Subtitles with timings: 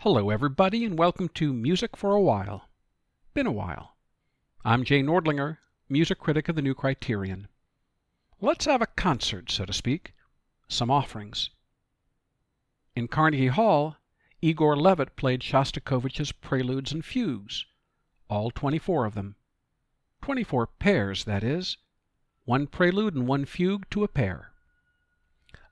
[0.00, 2.68] Hello, everybody, and welcome to Music for a While.
[3.32, 3.96] Been a while.
[4.62, 5.56] I'm Jay Nordlinger,
[5.88, 7.48] music critic of the New Criterion.
[8.40, 10.12] Let's have a concert, so to speak.
[10.68, 11.48] Some offerings.
[12.94, 13.96] In Carnegie Hall,
[14.42, 17.64] Igor Levit played Shostakovich's Preludes and Fugues,
[18.28, 19.34] all 24 of them.
[20.20, 21.78] 24 pairs, that is.
[22.44, 24.52] One prelude and one fugue to a pair.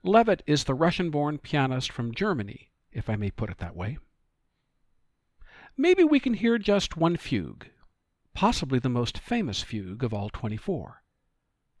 [0.03, 3.99] Levit is the Russian-born pianist from Germany, if I may put it that way.
[5.77, 7.67] Maybe we can hear just one fugue,
[8.33, 11.03] possibly the most famous fugue of all 24,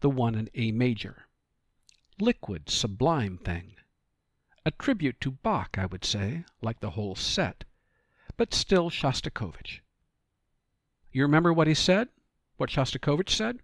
[0.01, 1.27] the one in A major.
[2.19, 3.75] Liquid, sublime thing.
[4.65, 7.63] A tribute to Bach, I would say, like the whole set,
[8.35, 9.79] but still Shostakovich.
[11.13, 12.09] You remember what he said?
[12.57, 13.59] What Shostakovich said?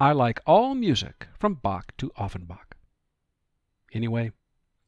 [0.00, 2.76] I like all music from Bach to Offenbach.
[3.92, 4.32] Anyway,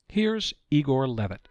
[0.09, 1.49] here's Igor Levit.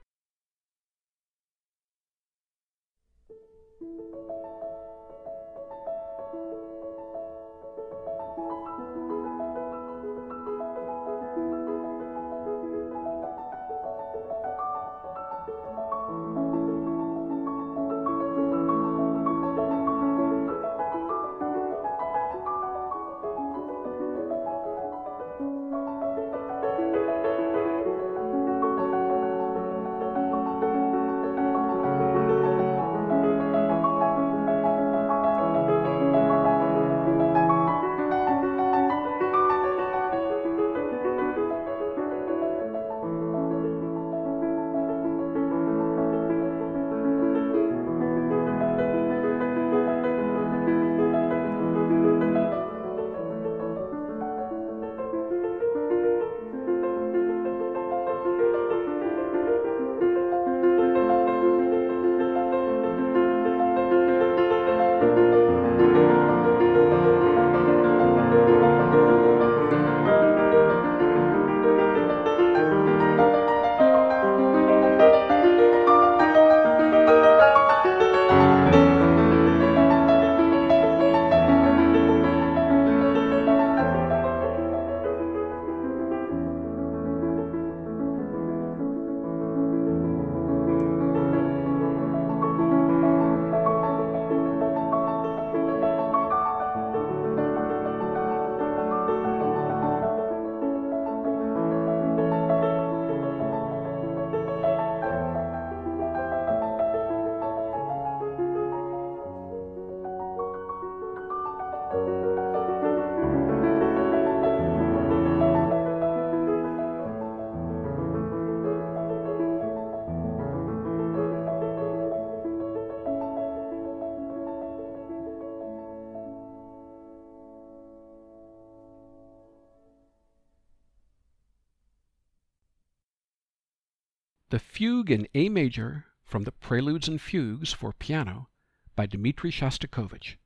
[134.52, 138.50] The Fugue in A major from the Preludes and Fugues for piano
[138.96, 140.38] by Dmitri Shostakovich.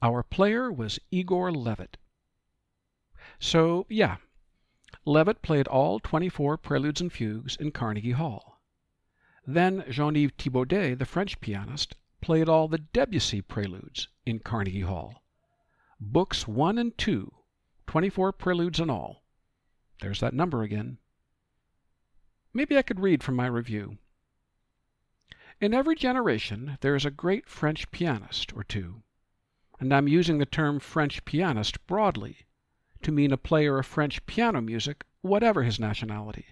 [0.00, 1.98] Our player was Igor Levit.
[3.38, 4.16] So, yeah,
[5.04, 8.62] Levit played all 24 Preludes and Fugues in Carnegie Hall.
[9.46, 15.22] Then Jean-Yves Thibaudet, the French pianist, played all the Debussy Preludes in Carnegie Hall.
[16.00, 17.30] Books 1 and 2,
[17.86, 19.22] 24 preludes in all.
[20.00, 20.96] There's that number again.
[22.58, 23.98] Maybe I could read from my review.
[25.60, 29.04] In every generation there is a great French pianist or two,
[29.78, 32.48] and I'm using the term French pianist broadly
[33.02, 36.46] to mean a player of French piano music, whatever his nationality.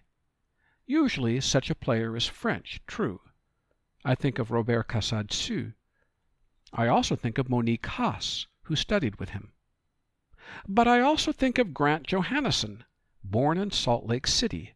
[0.86, 3.20] Usually such a player is French, true.
[4.04, 5.74] I think of Robert Casadesus.
[6.72, 9.50] I also think of Monique Haas, who studied with him.
[10.68, 12.84] But I also think of Grant Johannesen,
[13.24, 14.75] born in Salt Lake City,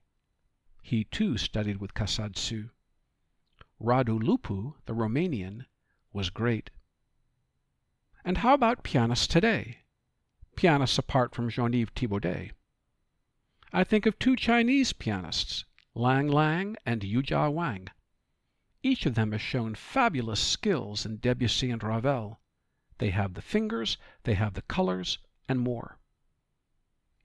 [0.91, 2.69] he too studied with Casadesus.
[3.81, 5.67] Radu Lupu, the Romanian,
[6.13, 6.71] was great.
[8.25, 9.85] And how about pianists today?
[10.57, 12.51] Pianists apart from Jean-Yves Thibaudet.
[13.73, 15.65] I think of two Chinese pianists,
[15.95, 17.87] Lang Lang and Yuja Wang.
[18.83, 22.41] Each of them has shown fabulous skills in Debussy and Ravel.
[22.99, 25.19] They have the fingers, they have the colors,
[25.49, 26.01] and more.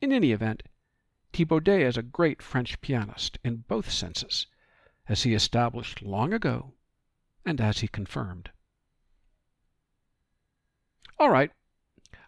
[0.02, 0.62] In any event,
[1.36, 4.48] Thibaudet is a great French pianist in both senses,
[5.10, 6.76] as he established long ago
[7.46, 8.52] and as he confirmed.
[11.20, 11.52] All right,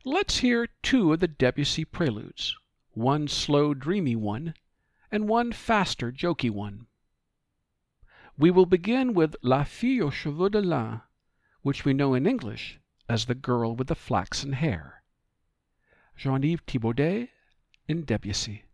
[0.03, 2.53] let's hear two of the Debussy preludes,
[2.91, 4.55] one slow dreamy one
[5.09, 6.87] and one faster jokey one.
[8.37, 10.99] We will begin with La fille aux cheveux de lin,
[11.61, 12.77] which we know in English
[13.07, 15.01] as the girl with the flaxen hair.
[16.17, 17.29] Jean-Yves Thibaudet
[17.87, 18.65] in Debussy.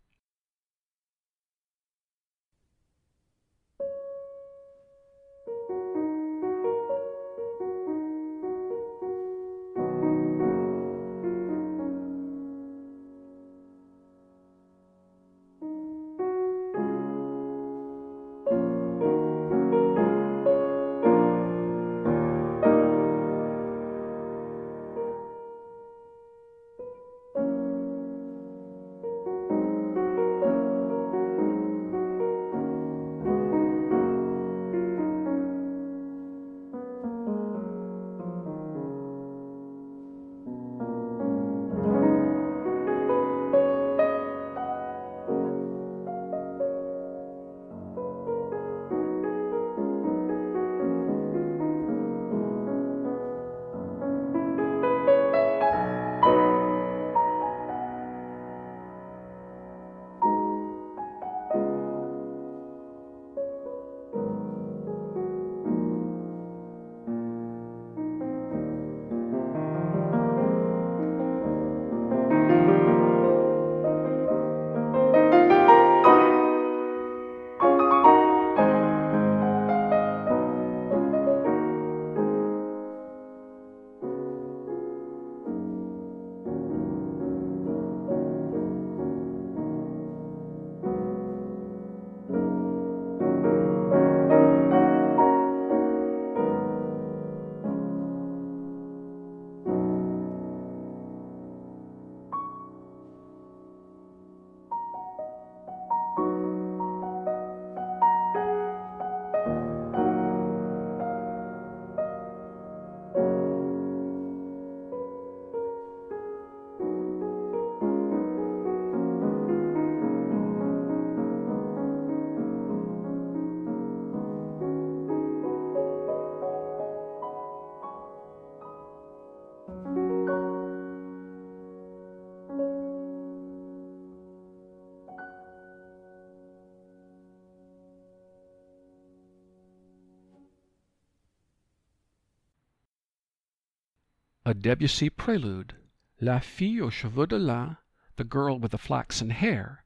[144.46, 145.74] A Debussy prelude,
[146.20, 147.78] La fille aux cheveux de lin,
[148.16, 149.84] The girl with the flaxen hair,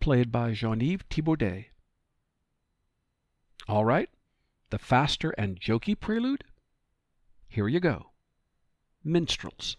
[0.00, 1.70] played by Jean-Yves Thibaudet.
[3.66, 4.10] All right,
[4.68, 6.44] the faster and jokey prelude?
[7.48, 8.10] Here you go.
[9.02, 9.78] Minstrels.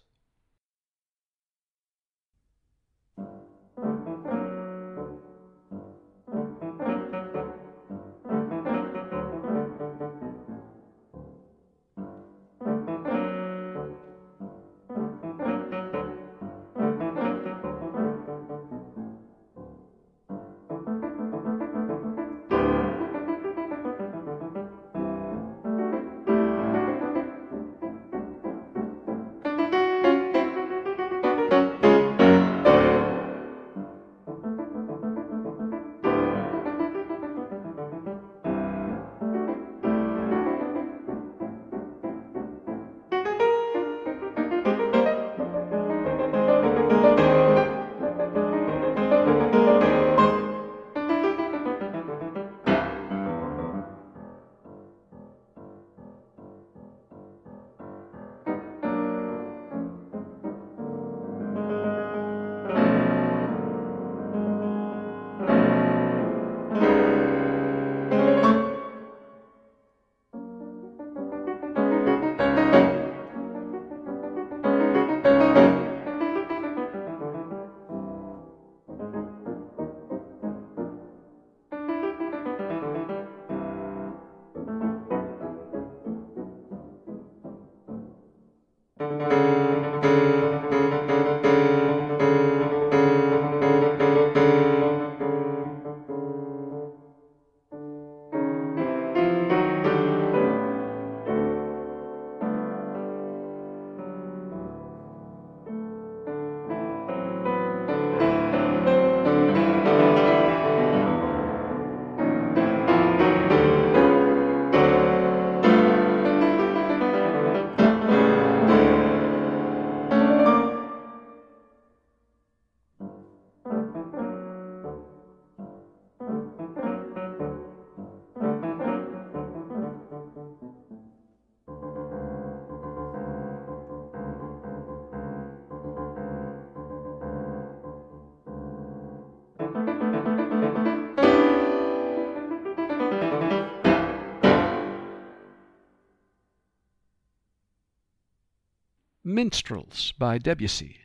[149.37, 151.01] Minstrels by Debussy,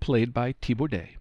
[0.00, 1.18] played by Thibaudet.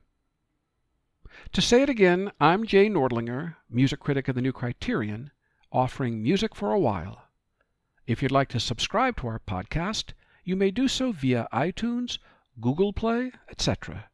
[1.54, 5.30] To say it again, I'm Jay Nordlinger, music critic of the New Criterion,
[5.72, 7.26] offering music for a while.
[8.08, 12.18] If you'd like to subscribe to our podcast, you may do so via iTunes,
[12.60, 14.10] Google Play, etc.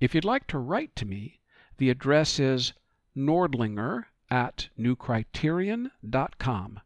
[0.00, 1.38] If you'd like to write to me,
[1.76, 2.72] the address is
[3.16, 6.80] nordlinger at newcriterion.com.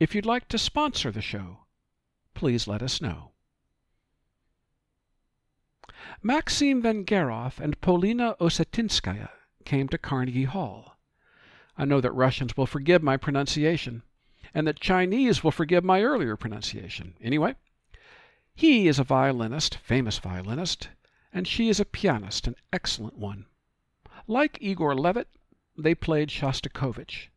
[0.00, 1.66] If you'd like to sponsor the show,
[2.34, 3.30] please let us know.
[6.22, 9.28] Maxim Vengerov and Polina Osetinskaya
[9.64, 10.96] came to Carnegie Hall.
[11.76, 14.02] I know that Russians will forgive my pronunciation,
[14.54, 17.14] and that Chinese will forgive my earlier pronunciation.
[17.20, 17.56] Anyway,
[18.54, 20.88] he is a violinist, famous violinist,
[21.32, 23.44] and she is a pianist, an excellent one.
[24.26, 25.28] Like Igor Levit,
[25.76, 27.28] they played Shostakovich.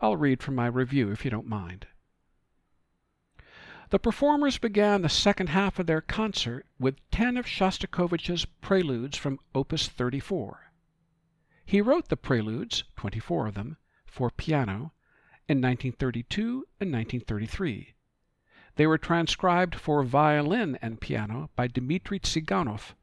[0.00, 1.86] I'll read from my review if you don't mind.
[3.90, 9.40] The performers began the second half of their concert with ten of Shostakovich's preludes from
[9.54, 10.70] Opus 34.
[11.64, 14.92] He wrote the preludes, 24 of them, for piano
[15.48, 17.94] in 1932 and 1933.
[18.76, 22.94] They were transcribed for violin and piano by Dmitri Tsiganov,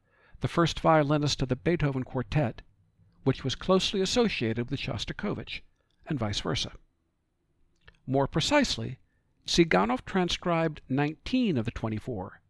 [0.41, 2.61] the first violinist of the Beethoven Quartet,
[3.23, 5.61] which was closely associated with Shostakovich,
[6.05, 6.73] and vice versa.
[8.05, 8.99] More precisely,
[9.47, 12.41] Tsiganov transcribed 19 of the 24.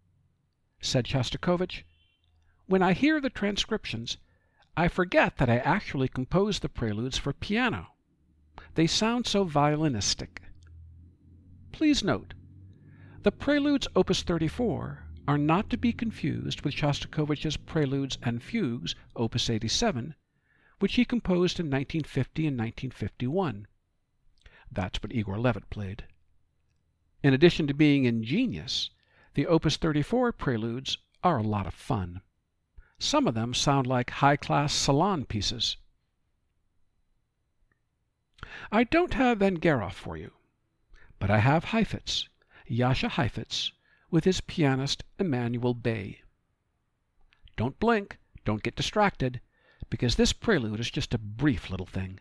[0.80, 1.84] Said Shostakovich,
[2.68, 4.18] When I hear the transcriptions,
[4.78, 7.88] I forget that I actually composed the preludes for piano.
[8.76, 10.40] They sound so violinistic.
[11.74, 12.34] Please note,
[13.24, 19.50] the preludes opus 34 are not to be confused with Shostakovich's preludes and fugues opus
[19.50, 20.16] 87,
[20.80, 23.68] which he composed in 1950 and 1951.
[24.72, 26.06] That's what Igor Levit played.
[27.26, 28.92] In addition to being ingenious,
[29.34, 32.22] the Opus 34 preludes are a lot of fun.
[33.00, 35.78] Some of them sound like high-class salon pieces.
[38.72, 40.34] I don't have Vengerov for you,
[41.18, 42.30] but I have Heifetz,
[42.70, 43.72] Jascha Heifetz,
[44.12, 46.22] with his pianist Emanuel Bay.
[47.58, 49.42] Don't blink, don't get distracted,
[49.90, 52.20] because this prelude is just a brief little thing.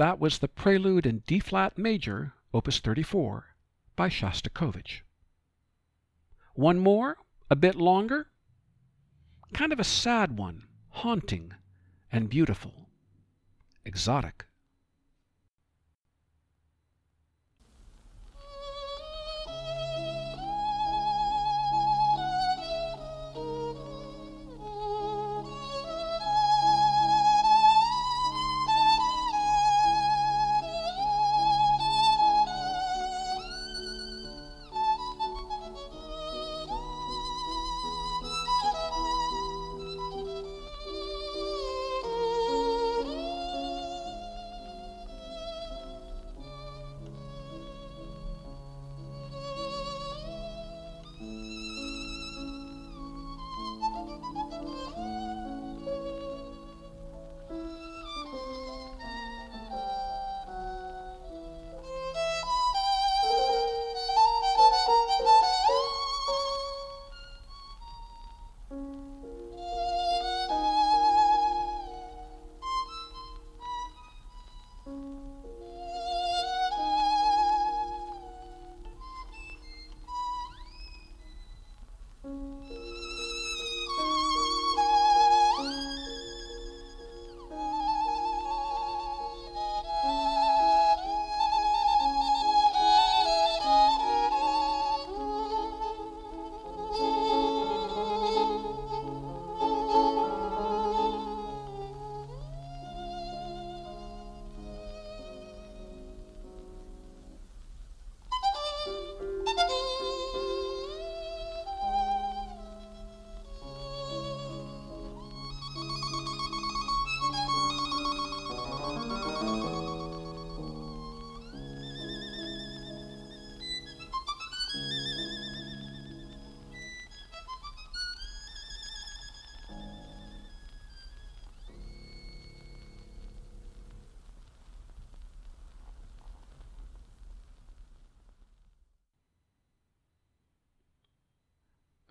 [0.00, 3.54] That was the Prelude in D flat major, opus 34,
[3.96, 5.02] by Shostakovich.
[6.54, 7.18] One more,
[7.50, 8.28] a bit longer,
[9.52, 11.52] kind of a sad one, haunting
[12.10, 12.88] and beautiful,
[13.84, 14.46] exotic.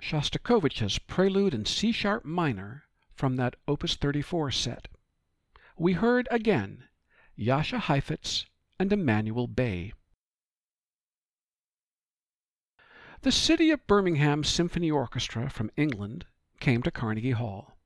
[0.09, 4.87] Shostakovich's Prelude in C sharp minor from that Opus 34 set.
[5.77, 6.85] We heard again
[7.37, 8.47] Jascha Heifetz
[8.79, 9.93] and Emanuel Bay.
[13.21, 16.25] The City of Birmingham Symphony Orchestra from England
[16.59, 17.77] came to Carnegie Hall.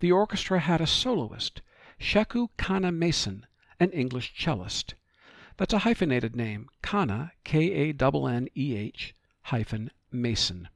[0.00, 1.62] The orchestra had a soloist,
[1.98, 3.46] Sheku Kanneh Mason,
[3.80, 4.94] an English cellist.
[5.56, 10.68] That's a hyphenated name, Kanneh, K-A-N-N-E-H, hyphen, Mason.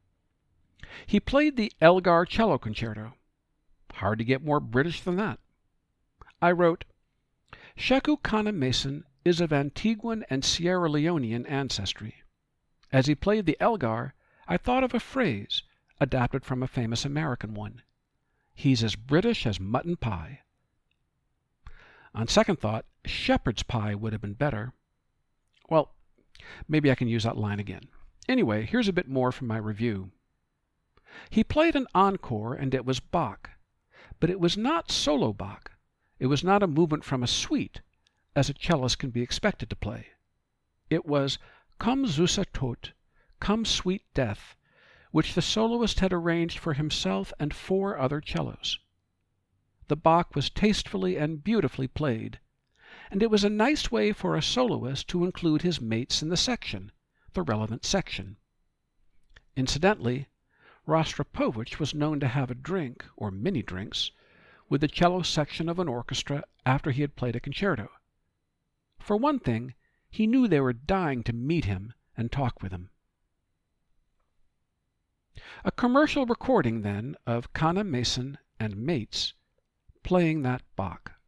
[1.07, 3.15] He played the Elgar Cello Concerto.
[3.95, 5.39] Hard to get more British than that.
[6.43, 6.85] I wrote,
[7.77, 12.23] Sheku Kanneh Mason is of Antiguan and Sierra Leonean ancestry.
[12.93, 14.15] As he played the Elgar,
[14.49, 15.63] I thought of a phrase,
[16.01, 17.83] adapted from a famous American one.
[18.55, 20.41] He's as British as mutton pie.
[22.15, 24.73] On second thought, shepherd's pie would have been better.
[25.69, 25.95] Well,
[26.67, 27.89] maybe I can use that line again.
[28.29, 30.11] Anyway, here's a bit more from my review.
[31.29, 33.51] He played an encore and it was Bach,
[34.21, 35.73] but it was not solo Bach.
[36.19, 37.81] It was not a movement from a suite,
[38.37, 40.09] as a cellist can be expected to play.
[40.89, 41.39] It was
[41.79, 42.93] Komm süßer Tod,
[43.41, 44.57] Come Sweet Death,
[45.11, 48.79] which the soloist had arranged for himself and four other cellos.
[49.89, 52.39] The Bach was tastefully and beautifully played,
[53.11, 56.37] and it was a nice way for a soloist to include his mates in the
[56.37, 56.93] section,
[57.33, 58.37] the relevant section.
[59.57, 60.29] Incidentally,
[60.91, 64.11] Rostropovich was known to have a drink, or many drinks,
[64.69, 67.93] with the cello section of an orchestra after he had played a concerto.
[68.99, 69.75] For one thing,
[70.11, 72.91] he knew they were dying to meet him and talk with him.
[75.65, 79.35] A commercial recording, then, of Kanneh Mason and mates
[80.03, 81.20] playing that Bach.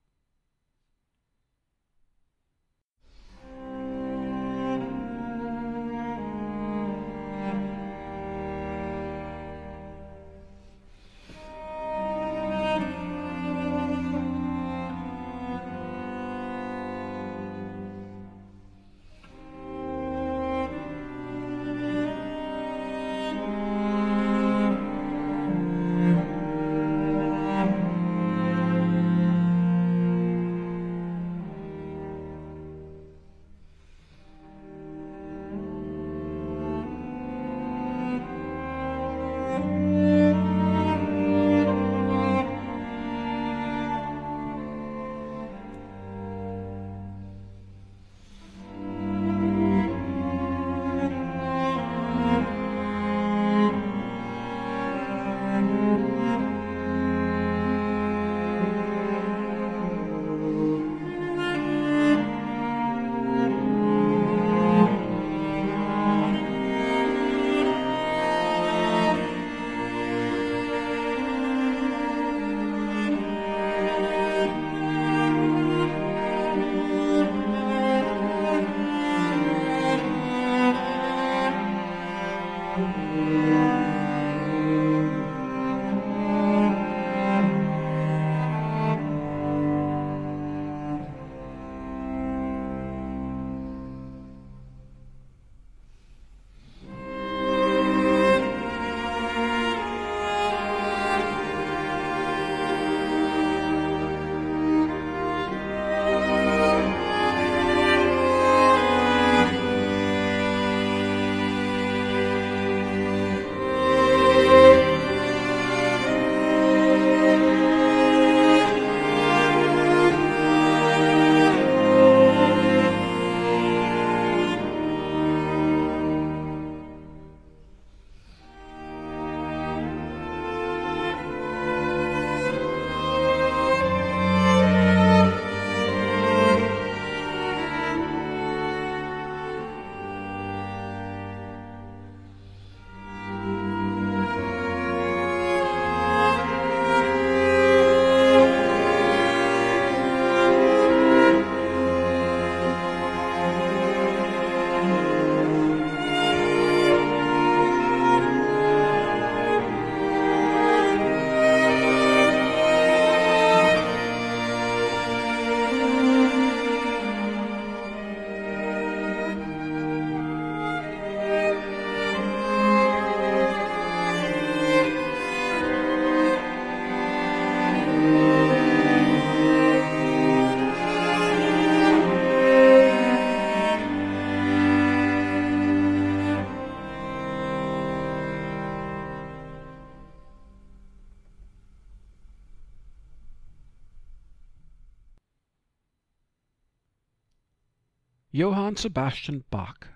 [198.42, 199.86] Johann Sebastian Bach,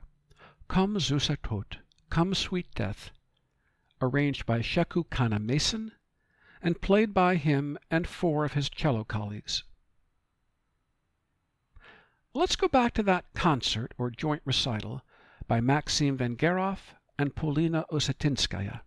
[0.69, 1.81] Komm süßer Tod,
[2.11, 3.11] Come Sweet Death,
[4.01, 5.91] arranged by Sheku Kanneh-Mason
[6.63, 9.65] and played by him and four of his cello colleagues.
[12.35, 15.03] Let's go back to that concert or joint recital
[15.49, 18.83] by Maxim Vengerov and Polina Osetinskaya.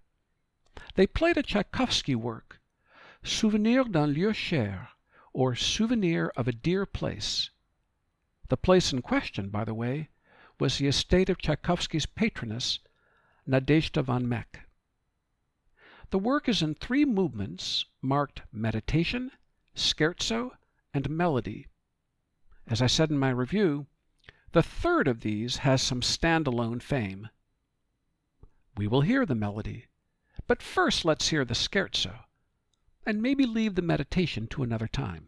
[0.95, 2.62] They played a Tchaikovsky work,
[3.26, 4.91] Souvenir d'un lieu cher,
[5.34, 7.50] or Souvenir of a Dear Place.
[8.49, 10.09] The place in question, by the way,
[10.59, 12.79] was the estate of Tchaikovsky's patroness,
[13.47, 14.67] Nadezhda von Meck.
[16.09, 19.31] The work is in three movements marked meditation,
[19.75, 20.57] scherzo,
[20.93, 21.67] and melody.
[22.67, 23.85] As I said in my review,
[24.51, 27.29] the third of these has some standalone fame.
[28.75, 29.85] We will hear the melody,
[30.47, 32.25] but first let's hear the scherzo,
[33.05, 35.27] and maybe leave the meditation to another time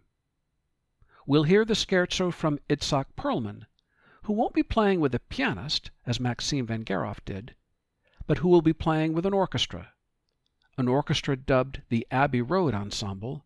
[1.26, 3.66] we'll hear the scherzo from Itzhak Perlman,
[4.24, 7.56] who won't be playing with a pianist, as Maxim Vengerov did,
[8.28, 9.94] but who will be playing with an orchestra,
[10.78, 13.46] an orchestra dubbed the Abbey Road Ensemble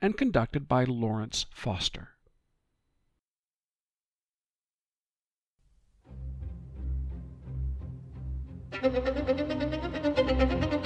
[0.00, 2.10] and conducted by Lawrence Foster.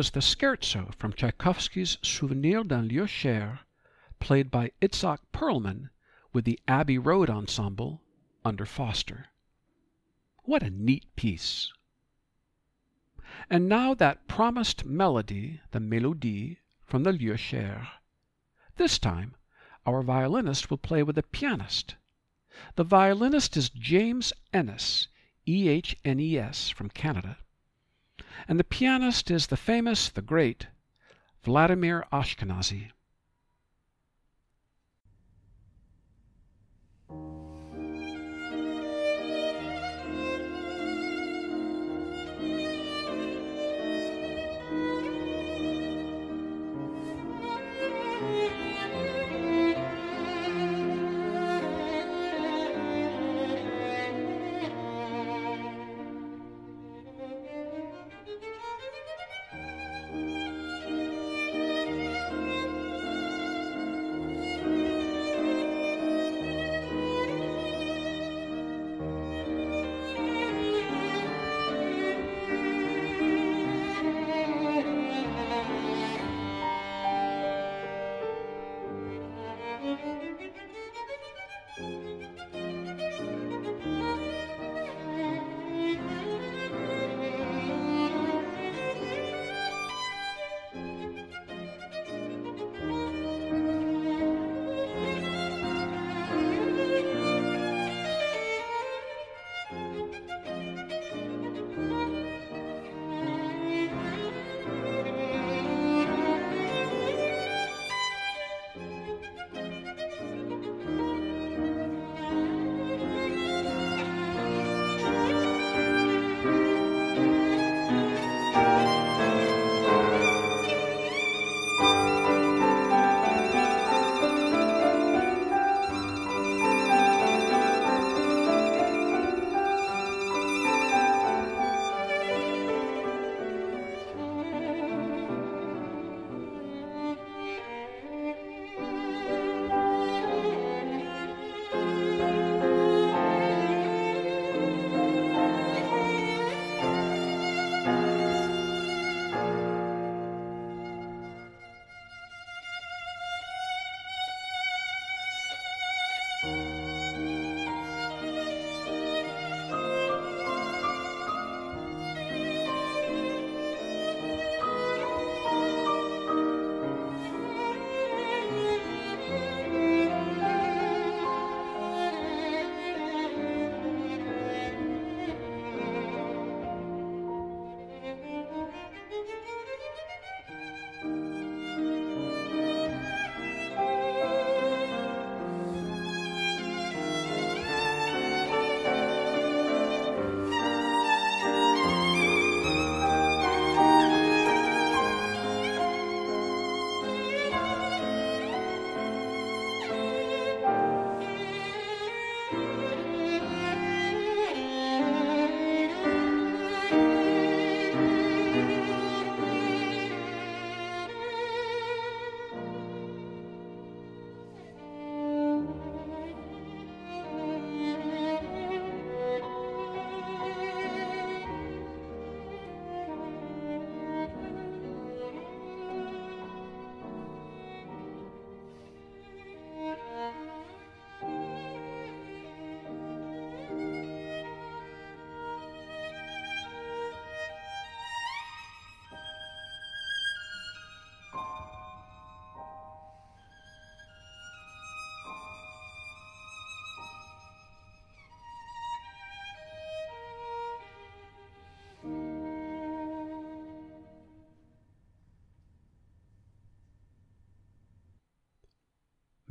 [0.00, 3.60] was the scherzo from Tchaikovsky's Souvenir d'un lieu cher,
[4.18, 5.90] played by Itzhak Perlman
[6.32, 8.00] with the Abbey Road Ensemble
[8.42, 9.26] under Foster.
[10.44, 11.70] What a neat piece!
[13.50, 17.86] And now that promised melody, the Mélodie, from the Lieu cher.
[18.76, 19.34] This time
[19.84, 21.96] our violinist will play with a pianist.
[22.76, 25.08] The violinist is James Ehnes,
[25.46, 27.36] E H N E S, from Canada
[28.50, 30.66] and the pianist is the famous, the great
[31.44, 32.90] Vladimir Ashkenazy.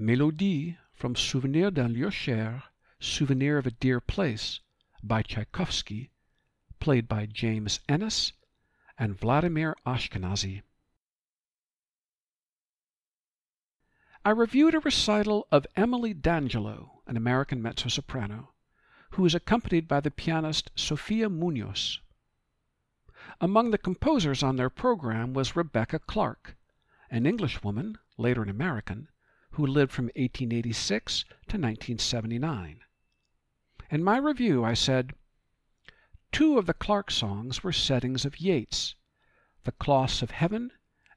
[0.09, 2.63] Mélodie from Souvenir d'un lieu cher,
[2.99, 4.59] Souvenir of a Dear Place,
[5.03, 6.09] by Tchaikovsky,
[6.79, 8.31] played by James Ehnes
[8.97, 10.63] and Vladimir Ashkenazy.
[14.25, 18.53] I reviewed a recital of Emily D'Angelo, an American mezzo-soprano,
[19.11, 21.99] who is accompanied by the pianist Sofia Munoz.
[23.39, 26.55] Among the composers on their program was Rebecca Clarke,
[27.11, 29.07] an Englishwoman, later an American,
[29.51, 32.81] who lived from 1886 to 1979.
[33.89, 35.13] In my review I said,
[36.31, 38.95] Two of the Clarke songs were settings of Yeats,
[39.63, 40.71] The Cloths of Heaven,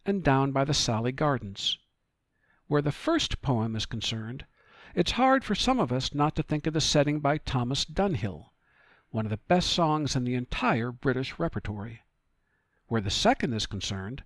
[0.07, 1.79] and Down by the Sally Gardens.
[2.67, 4.47] Where the first poem is concerned,
[4.95, 8.53] it's hard for some of us not to think of the setting by Thomas Dunhill,
[9.11, 12.01] one of the best songs in the entire British repertory.
[12.87, 14.25] Where the second is concerned,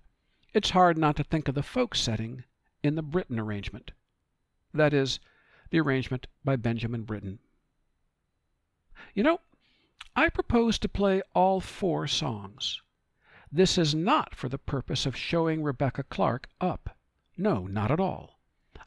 [0.53, 2.45] it's hard not to think of the folk setting
[2.83, 3.91] in the Britten arrangement.
[4.73, 5.19] That is,
[5.69, 7.39] the arrangement by Benjamin Britten.
[9.13, 9.41] You know,
[10.15, 12.81] I propose to play all four songs.
[13.51, 16.97] This is not for the purpose of showing Rebecca Clarke up.
[17.37, 18.39] No, not at all.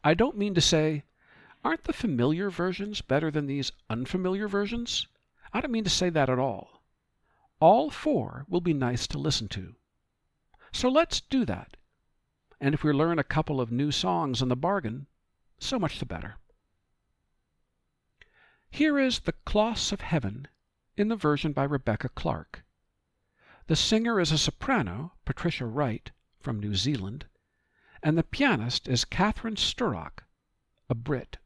[0.02, 1.04] I don't mean to say,
[1.64, 5.06] aren't the familiar versions better than these unfamiliar versions?
[5.52, 6.82] I don't mean to say that at all.
[7.60, 9.74] All four will be nice to listen to.
[10.72, 11.76] So let's do that.
[12.60, 15.06] And if we learn a couple of new songs in the bargain,
[15.58, 16.36] so much the better.
[18.70, 20.46] Here is The Cloths of Heaven
[20.96, 22.62] in the version by Rebecca Clarke.
[23.66, 27.26] The singer is a soprano, Patricia Wright, from New Zealand,
[28.02, 30.24] and the pianist is Kathron Sturrock,
[30.88, 31.38] a Brit.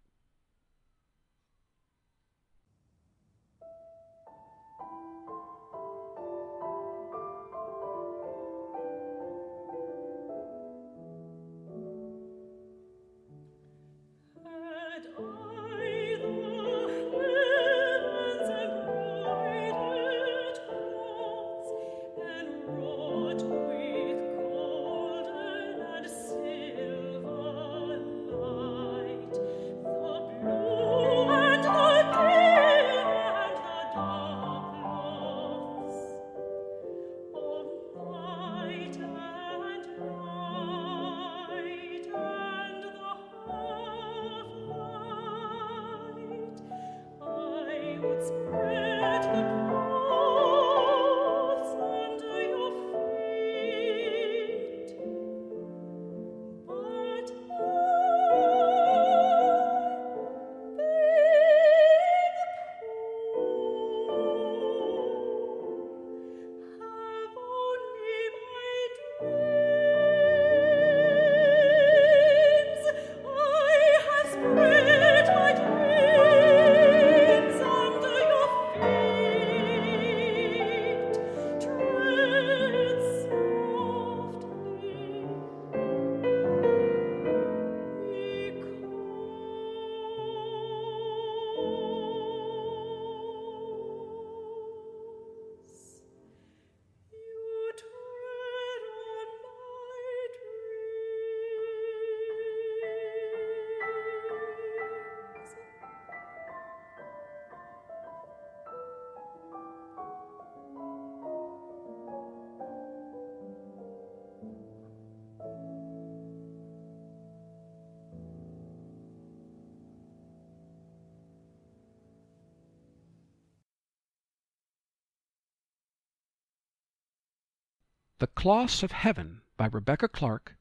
[128.24, 130.56] The Cloths of Heaven by Rebecca Clarke,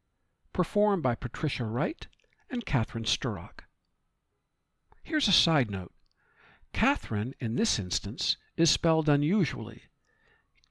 [0.51, 2.05] performed by Patricia Wright
[2.49, 3.64] and Kathron Sturrock.
[5.01, 5.93] Here's a side note.
[6.74, 9.84] Catherine, in this instance, is spelled unusually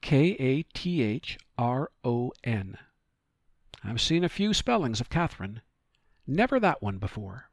[0.01, 2.77] K A T H R O N.
[3.83, 5.63] I've seen a few spellings of Catherine,
[6.27, 7.49] never that one before.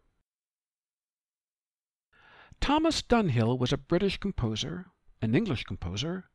[2.60, 4.88] Thomas Dunhill was a British composer,
[5.22, 6.28] an English composer,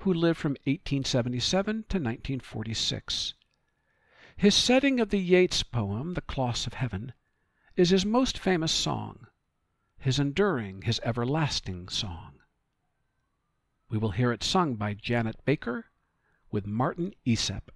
[0.00, 3.34] who lived from 1877 to 1946.
[4.36, 7.12] His setting of the Yeats poem, The Cloths of Heaven,
[7.76, 9.26] is his most famous song,
[9.98, 12.40] his enduring, his everlasting song.
[13.90, 15.86] We will hear it sung by Janet Baker
[16.50, 17.70] with Martin Isepp.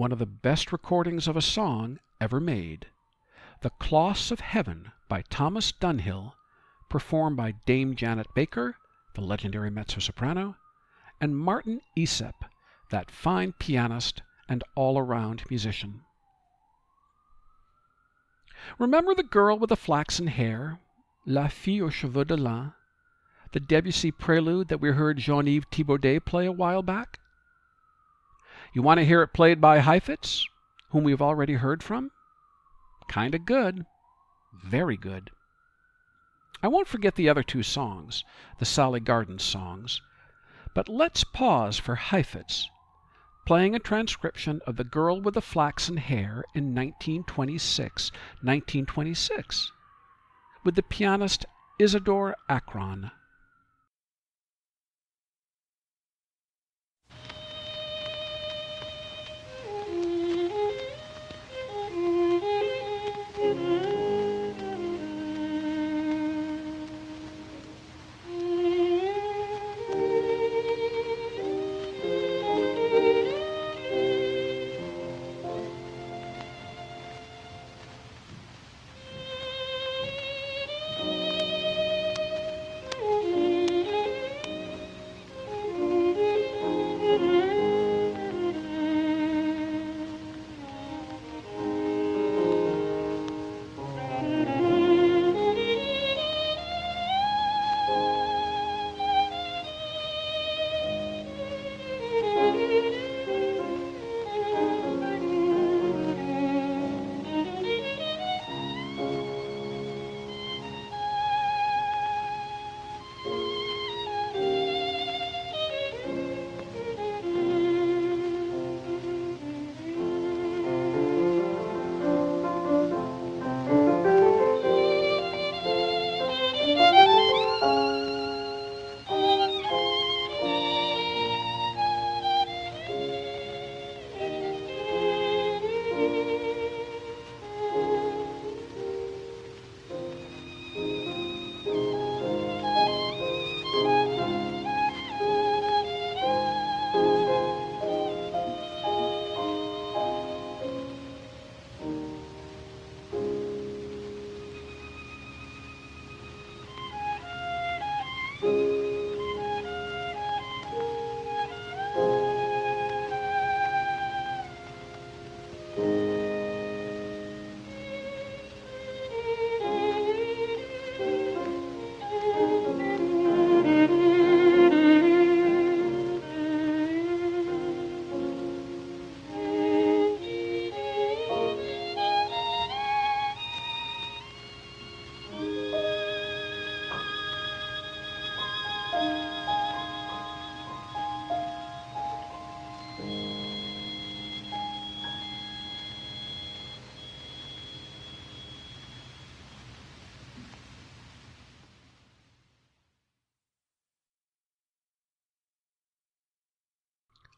[0.00, 2.86] One of the best recordings of a song ever made,
[3.60, 6.32] The Cloths of Heaven by Thomas Dunhill,
[6.88, 8.78] performed by Dame Janet Baker,
[9.12, 10.56] the legendary mezzo-soprano,
[11.20, 12.46] and Martin Isepp,
[12.88, 16.00] that fine pianist and all-around musician.
[18.78, 20.80] Remember the girl with the flaxen hair,
[21.26, 22.72] La fille aux cheveux de lin,
[23.52, 27.18] the Debussy prelude that we heard Jean-Yves Thibaudet play a while back?
[28.72, 30.46] You want to hear it played by Heifetz,
[30.90, 32.12] whom we've already heard from?
[33.08, 33.84] Kinda good.
[34.52, 35.30] Very good.
[36.62, 38.24] I won't forget the other two songs,
[38.58, 40.00] the Sally Gardens songs,
[40.74, 42.68] but let's pause for Heifetz,
[43.44, 48.12] playing a transcription of The Girl with the Flaxen Hair in 1926,
[48.42, 49.72] 1926,
[50.62, 51.44] with the pianist
[51.78, 53.10] Isidore Achron.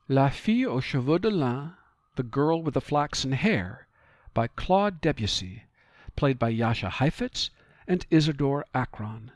[0.09, 1.77] La Fille aux Cheveux de Lin,
[2.17, 3.87] The Girl with the Flaxen Hair,
[4.35, 5.63] by Claude Debussy,
[6.17, 7.51] played by Jascha Heifetz
[7.87, 9.31] and Isidore Achron.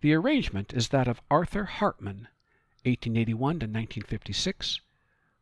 [0.00, 2.26] The arrangement is that of Arthur Hartmann
[2.82, 4.80] (1881 to 1956),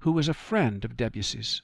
[0.00, 1.62] who was a friend of Debussy's.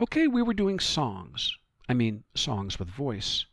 [0.00, 1.56] Okay, we were doing songs.
[1.88, 3.46] I mean songs with voice.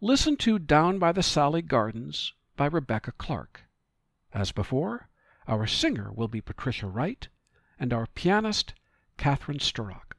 [0.00, 3.66] Listen to Down by the Sally Gardens by Rebecca Clarke.
[4.32, 5.08] As before,
[5.48, 7.28] our singer will be Patricia Wright,
[7.78, 8.74] and our pianist,
[9.18, 10.14] Kathron Sturrock.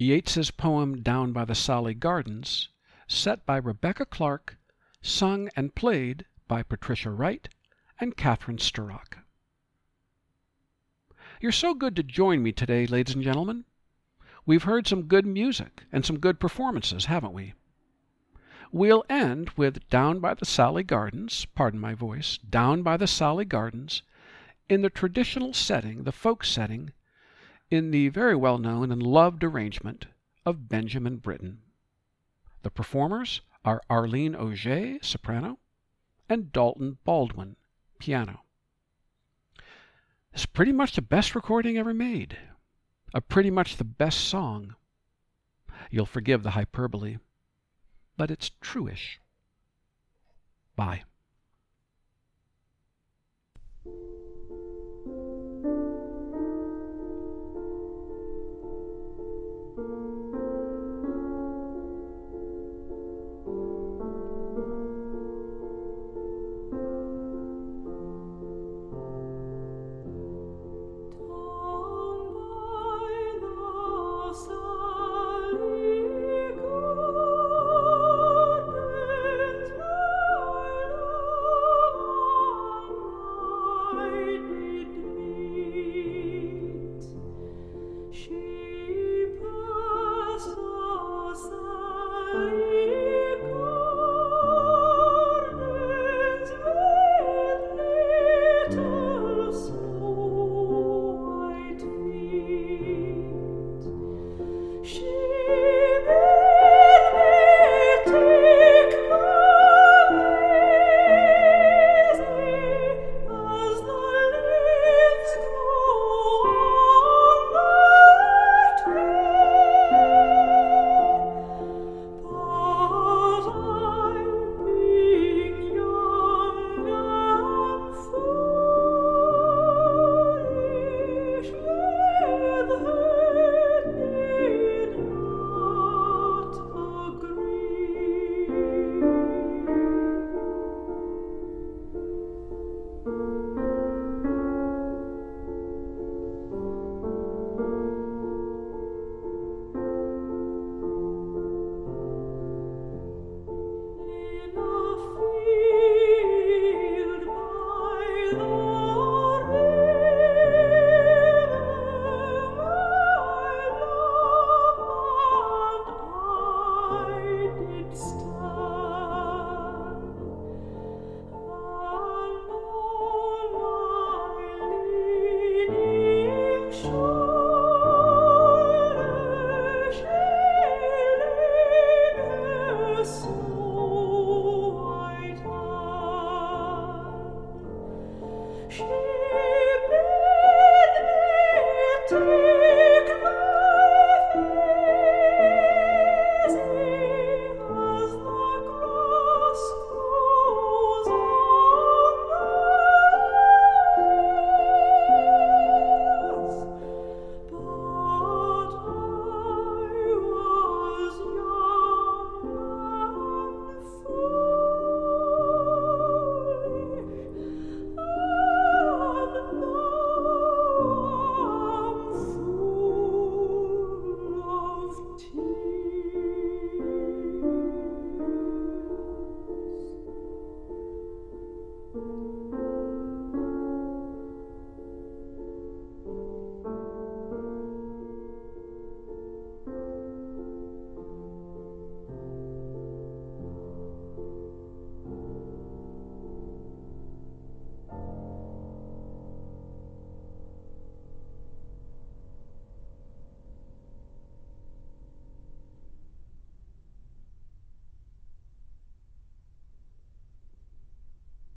[0.00, 2.68] Yeats's poem Down by the Salley Gardens,
[3.08, 4.56] set by Rebecca Clarke,
[5.02, 7.48] sung and played by Patricia Wright
[7.98, 9.18] and Kathron Sturrock.
[11.40, 13.64] You're so good to join me today, ladies and gentlemen.
[14.46, 17.54] We've heard some good music and some good performances, haven't we?
[18.70, 23.44] We'll end with Down by the Sally Gardens, pardon my voice, Down by the Sally
[23.44, 24.02] Gardens,
[24.68, 26.92] in the traditional setting, the folk setting,
[27.70, 30.06] in the very well known and loved arrangement
[30.44, 31.60] of Benjamin Britten.
[32.62, 35.58] The performers are Arleen Auger, soprano,
[36.28, 37.56] and Dalton Baldwin,
[37.98, 38.42] piano.
[40.32, 42.36] It's pretty much the best recording ever made,
[43.14, 44.74] a pretty much the best song.
[45.90, 47.18] You'll forgive the hyperbole
[48.18, 49.20] but it's truish.
[50.76, 51.04] Bye.